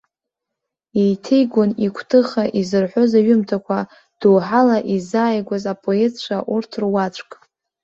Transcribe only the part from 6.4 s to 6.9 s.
урҭ